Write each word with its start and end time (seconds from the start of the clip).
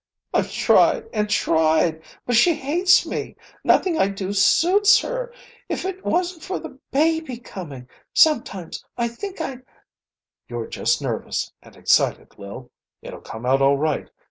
"I've 0.33 0.51
tried 0.51 1.07
and 1.13 1.29
tried. 1.29 2.01
But 2.25 2.35
she 2.35 2.55
hates 2.55 3.05
me. 3.05 3.35
Nothing 3.63 3.99
I 3.99 4.07
do 4.07 4.33
suits 4.33 4.99
her. 5.01 5.31
If 5.69 5.85
it 5.85 6.03
wasn't 6.03 6.41
for 6.43 6.57
the 6.57 6.79
baby 6.89 7.37
coming 7.37 7.87
sometimes 8.11 8.83
I 8.97 9.07
think 9.07 9.39
I'd" 9.39 9.61
"You're 10.49 10.65
just 10.65 11.03
nervous 11.03 11.53
and 11.61 11.75
excited, 11.77 12.39
Lil. 12.39 12.71
It'll 13.03 13.21
come 13.21 13.45
out 13.45 13.61
all 13.61 13.77
right. 13.77 14.09